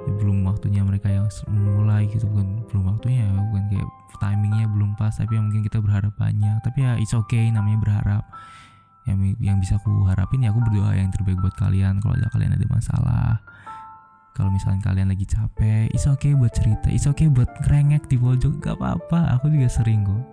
[0.08, 5.00] ya belum waktunya mereka yang mulai gitu kan belum waktunya ya bukan kayak timingnya belum
[5.00, 6.60] pas tapi ya mungkin kita berharap banyak.
[6.66, 8.24] Tapi ya it's okay namanya berharap.
[9.08, 12.04] Yang yang bisa aku harapin ya aku berdoa yang terbaik buat kalian.
[12.04, 13.40] Kalau ada kalian ada masalah
[14.32, 16.88] kalau misalnya kalian lagi capek it's okay buat cerita.
[16.92, 19.40] It's okay buat ngerengek di pojok gak apa-apa.
[19.40, 20.24] Aku juga sering kok.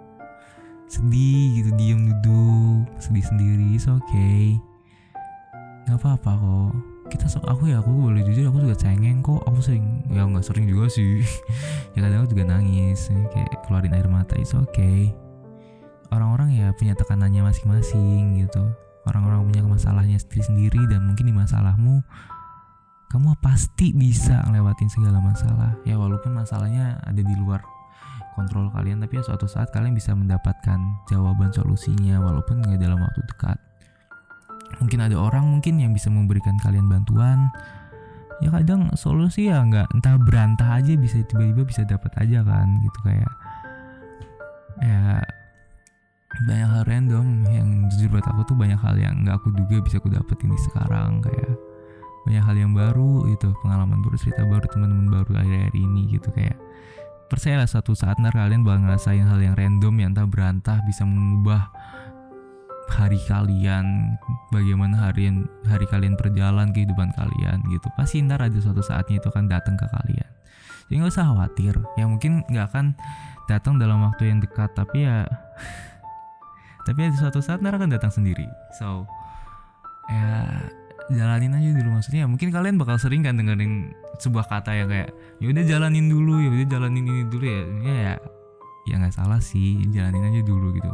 [0.88, 4.56] Sedih gitu diem duduk sedih sendiri it's okay.
[5.84, 9.40] Gak apa-apa kok kita aku ya aku boleh jujur aku juga cengeng kok.
[9.48, 11.24] Aku sering ya nggak sering juga sih.
[11.96, 15.10] Ya kadang aku juga nangis kayak keluarin air mata itu oke okay.
[16.14, 18.62] orang-orang ya punya tekanannya masing-masing gitu.
[19.02, 22.06] Orang-orang punya masalahnya sendiri-sendiri dan mungkin di masalahmu
[23.10, 25.74] kamu pasti bisa ngelewatin segala masalah.
[25.82, 27.66] Ya walaupun masalahnya ada di luar
[28.38, 30.78] kontrol kalian tapi ya suatu saat kalian bisa mendapatkan
[31.10, 33.58] jawaban solusinya walaupun nggak dalam waktu dekat
[34.76, 37.48] mungkin ada orang mungkin yang bisa memberikan kalian bantuan.
[38.38, 42.98] Ya kadang solusi ya nggak entah berantah aja bisa tiba-tiba bisa dapat aja kan gitu
[43.02, 43.32] kayak.
[44.78, 45.24] Ya
[46.38, 49.98] banyak hal random yang jujur buat aku tuh banyak hal yang nggak aku duga bisa
[49.98, 51.56] aku dapetin di sekarang kayak
[52.28, 56.60] banyak hal yang baru itu pengalaman baru cerita baru teman-teman baru akhir-akhir ini gitu kayak.
[57.28, 61.68] Percayalah satu saat ntar kalian bakal ngerasain hal yang random yang entah berantah bisa mengubah
[62.88, 64.16] hari kalian,
[64.50, 65.30] bagaimana hari
[65.68, 67.86] hari kalian berjalan kehidupan kalian gitu.
[67.94, 70.30] Pasti ntar ada suatu saatnya itu akan datang ke kalian.
[70.88, 71.74] Jadi nggak usah khawatir.
[72.00, 72.96] Ya mungkin nggak akan
[73.46, 75.28] datang dalam waktu yang dekat, tapi ya
[76.88, 79.04] tapi suatu saat ntar akan datang sendiri so
[80.08, 80.56] ya
[81.12, 85.46] jalanin aja dulu maksudnya mungkin kalian bakal sering kan dengerin sebuah kata yang kayak ya
[85.52, 88.14] udah jalanin dulu ya udah jalanin ini dulu ya ya ya
[88.88, 90.88] ya nggak salah sih jalanin aja dulu gitu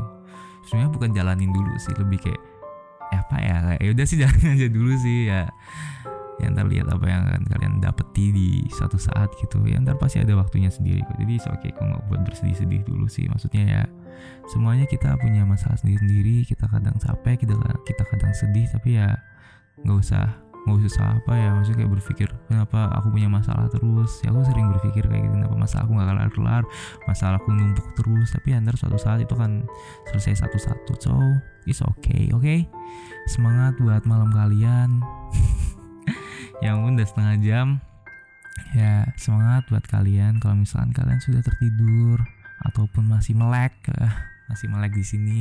[0.68, 2.42] sebenarnya bukan jalanin dulu sih lebih kayak
[3.12, 5.42] ya apa ya kayak ya udah sih jalanin aja dulu sih ya.
[6.42, 9.62] Ya ntar lihat apa yang akan kalian dapeti di suatu saat gitu.
[9.70, 11.14] Ya ntar pasti ada waktunya sendiri kok.
[11.14, 13.30] Jadi oke okay kok nggak buat bersedih-sedih dulu sih.
[13.30, 13.82] Maksudnya ya
[14.50, 17.54] semuanya kita punya masalah sendiri-sendiri kita kadang capek kita
[17.86, 19.16] kita kadang sedih tapi ya
[19.82, 24.24] nggak usah nggak usah apa ya maksudnya kayak berpikir kenapa aku punya masalah terus?
[24.24, 26.64] Ya aku sering berpikir kayak gitu kenapa masalah aku nggak kelar kelar
[27.04, 28.28] masalah aku numpuk terus.
[28.32, 29.68] Tapi ya ntar suatu saat itu kan
[30.08, 31.12] selesai satu-satu so
[31.68, 32.40] it's okay oke?
[32.40, 32.64] Okay?
[33.28, 35.00] semangat buat malam kalian.
[36.64, 37.66] Yang udah setengah jam.
[38.72, 42.24] Ya semangat buat kalian kalau misalkan kalian sudah tertidur
[42.72, 43.76] ataupun masih melek.
[44.44, 45.40] Masih melek di sini.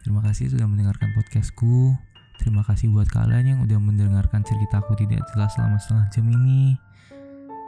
[0.00, 1.92] Terima kasih sudah mendengarkan podcastku
[2.40, 6.76] Terima kasih buat kalian yang udah mendengarkan ceritaku tidak jelas selama setengah jam ini.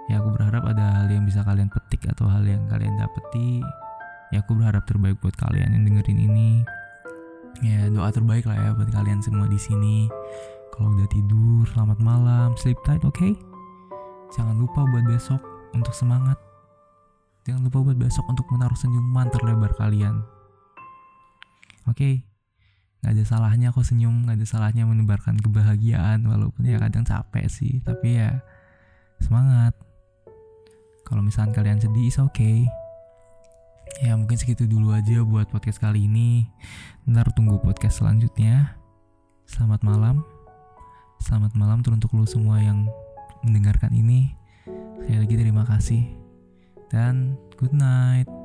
[0.07, 3.63] Ya aku berharap ada hal yang bisa kalian petik atau hal yang kalian dapeti.
[4.31, 6.51] Ya aku berharap terbaik buat kalian yang dengerin ini.
[7.65, 10.07] Ya doa terbaik lah ya buat kalian semua di sini.
[10.77, 13.17] Kalau udah tidur, selamat malam, sleep tight, oke?
[13.17, 13.33] Okay?
[14.37, 15.41] Jangan lupa buat besok
[15.73, 16.37] untuk semangat.
[17.49, 20.21] Jangan lupa buat besok untuk menaruh senyuman terlebar kalian.
[21.89, 21.97] Oke.
[21.97, 22.36] Okay?
[23.01, 27.81] Nggak ada salahnya kok senyum nggak ada salahnya menebarkan kebahagiaan walaupun ya kadang capek sih.
[27.85, 28.41] Tapi ya
[29.23, 29.77] semangat.
[31.07, 32.67] Kalau misalnya kalian sedih is okay.
[34.03, 36.51] Ya mungkin segitu dulu aja buat podcast kali ini.
[37.07, 38.75] Ntar tunggu podcast selanjutnya.
[39.47, 40.27] Selamat malam.
[41.23, 42.91] Selamat malam untuk lo semua yang
[43.47, 44.35] mendengarkan ini.
[45.01, 46.03] Sekali lagi terima kasih.
[46.91, 48.36] Dan good night